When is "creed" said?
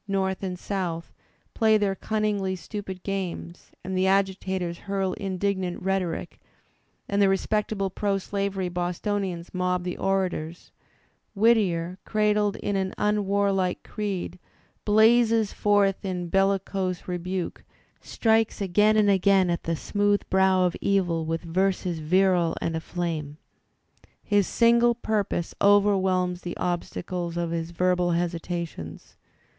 13.83-14.39